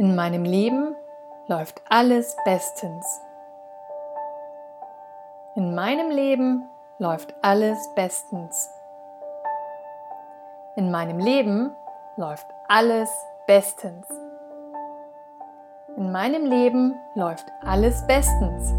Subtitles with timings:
[0.00, 0.94] In meinem Leben
[1.48, 3.20] läuft alles bestens.
[5.56, 6.68] In meinem Leben
[7.00, 8.70] läuft alles bestens.
[10.76, 11.74] In meinem Leben
[12.16, 13.10] läuft alles
[13.48, 14.06] bestens.
[15.96, 18.70] In meinem Leben läuft alles bestens.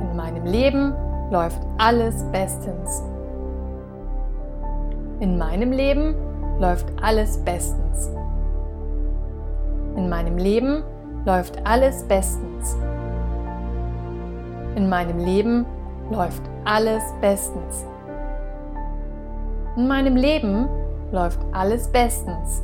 [0.00, 0.92] In meinem Leben
[1.30, 3.00] läuft alles bestens.
[5.20, 6.16] In meinem Leben
[6.58, 8.19] läuft alles bestens.
[9.96, 10.82] In meinem Leben
[11.24, 12.76] läuft alles bestens.
[14.76, 15.66] In meinem Leben
[16.10, 17.84] läuft alles bestens.
[19.76, 20.68] In meinem Leben
[21.12, 22.62] läuft alles bestens.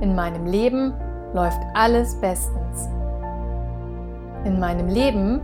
[0.00, 0.92] In meinem Leben
[1.32, 2.88] läuft alles bestens.
[4.44, 5.40] In meinem Leben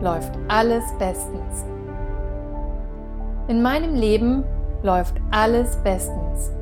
[0.00, 1.64] läuft alles bestens.
[3.48, 4.44] In meinem Leben
[4.82, 6.52] läuft alles bestens.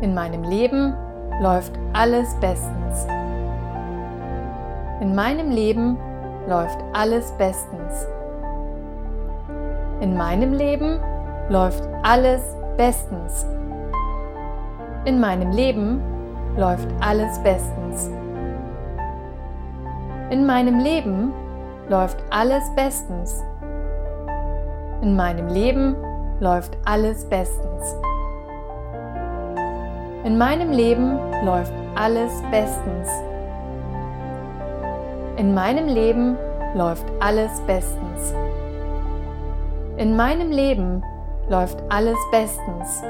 [0.00, 0.94] In meinem Leben
[1.42, 3.06] läuft alles bestens.
[5.00, 5.98] In meinem Leben
[6.48, 8.06] läuft alles bestens.
[10.00, 11.00] In meinem Leben
[11.48, 12.42] läuft alles
[12.76, 13.44] bestens.
[15.04, 16.00] In meinem Leben
[16.56, 18.08] läuft alles bestens.
[20.30, 21.32] In meinem Leben
[21.88, 23.42] läuft alles bestens.
[25.02, 25.96] In meinem Leben
[26.38, 27.96] läuft alles bestens.
[30.24, 33.08] In meinem Leben läuft alles bestens.
[35.36, 36.38] In meinem Leben
[36.76, 38.32] läuft alles bestens.
[39.96, 41.02] In meinem Leben
[41.48, 43.02] läuft alles bestens.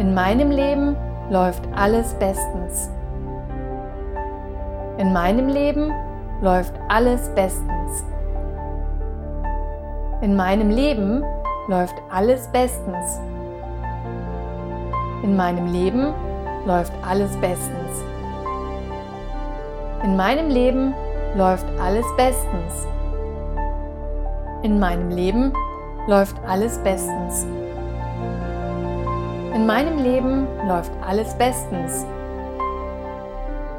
[0.00, 0.96] In meinem Leben
[1.30, 2.90] läuft alles bestens.
[4.96, 5.92] In meinem Leben
[6.42, 8.04] läuft alles bestens.
[10.20, 11.22] In meinem Leben
[11.68, 13.20] läuft alles bestens.
[15.22, 16.14] In meinem Leben
[16.64, 18.04] läuft alles bestens.
[20.04, 20.94] In meinem Leben
[21.34, 22.86] läuft alles bestens.
[24.62, 25.52] In meinem Leben
[26.06, 27.46] läuft alles bestens.
[29.54, 32.06] In meinem Leben läuft alles bestens.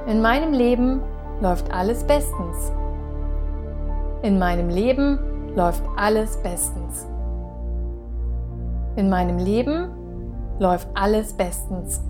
[0.08, 1.02] In meinem Leben
[1.42, 2.72] läuft alles bestens.
[4.24, 5.20] In meinem Leben
[5.56, 7.08] läuft alles bestens.
[8.98, 9.90] In meinem Leben
[10.59, 12.02] läuft alles bestens.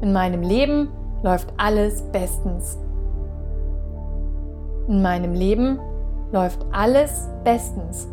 [0.00, 0.88] In meinem Leben
[1.22, 2.78] läuft alles bestens.
[4.88, 5.78] In meinem Leben
[6.32, 8.06] läuft alles bestens.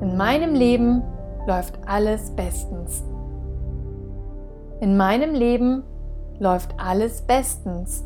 [0.00, 1.02] In meinem Leben
[1.46, 3.04] läuft alles bestens.
[4.80, 5.84] In meinem Leben
[6.40, 8.04] läuft alles bestens.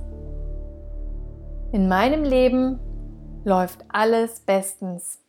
[1.72, 2.78] In meinem Leben
[3.44, 5.22] läuft alles bestens.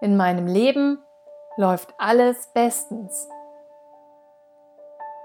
[0.00, 0.98] In meinem Leben
[1.56, 3.28] läuft alles bestens.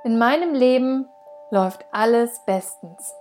[0.03, 1.07] In meinem Leben
[1.51, 3.13] läuft alles bestens.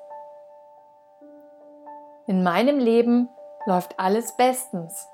[2.26, 3.28] In meinem Leben
[3.66, 5.08] läuft alles bestens.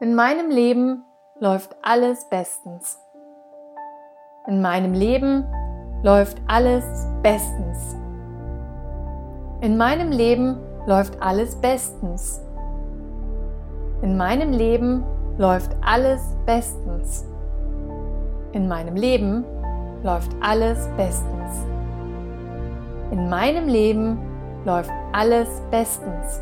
[0.00, 1.04] In meinem Leben
[1.38, 2.98] läuft alles bestens.
[4.46, 5.46] In meinem Leben
[6.02, 6.84] läuft alles
[7.22, 7.94] bestens.
[9.60, 12.40] In meinem Leben läuft alles bestens.
[14.02, 15.04] In meinem Leben
[15.38, 17.26] läuft alles bestens.
[18.52, 19.44] In meinem Leben
[20.02, 21.66] läuft alles bestens.
[23.10, 24.18] In meinem Leben
[24.64, 26.40] läuft alles bestens.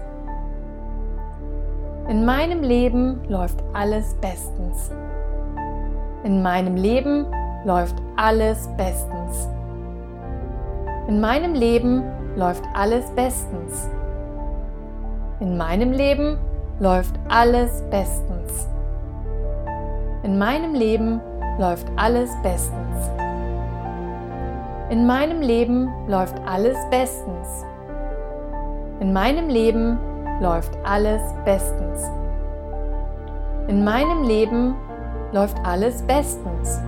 [2.09, 4.91] In meinem Leben läuft alles bestens.
[6.23, 7.27] In meinem Leben
[7.65, 9.49] läuft alles bestens.
[11.09, 12.05] In meinem Leben
[12.37, 13.89] läuft alles bestens.
[15.41, 16.39] In meinem Leben
[16.79, 18.74] läuft alles bestens.
[20.25, 21.21] In meinem Leben
[21.59, 23.11] läuft alles bestens.
[24.89, 27.67] In meinem Leben läuft alles bestens.
[29.01, 29.99] In meinem Leben
[30.41, 32.11] läuft alles bestens.
[33.69, 34.75] In meinem Leben
[35.31, 36.81] läuft alles bestens.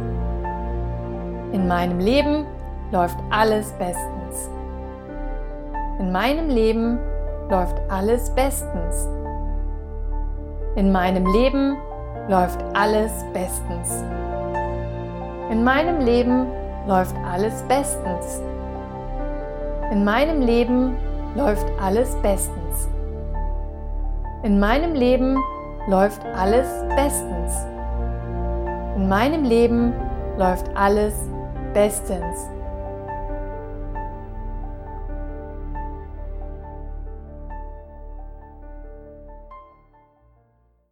[1.53, 2.47] In meinem Leben
[2.91, 4.49] läuft alles bestens.
[5.99, 6.99] In meinem Leben
[7.51, 9.07] läuft alles bestens.
[10.75, 11.77] In meinem Leben
[12.29, 14.03] läuft alles bestens.
[15.51, 16.47] In meinem Leben
[16.87, 18.41] läuft alles bestens.
[19.93, 20.97] In meinem Leben
[21.37, 22.89] läuft alles bestens.
[24.43, 25.37] In meinem Leben
[25.89, 27.67] läuft alles bestens.
[28.97, 29.93] In meinem Leben
[30.37, 31.15] läuft alles
[31.73, 32.49] bestens.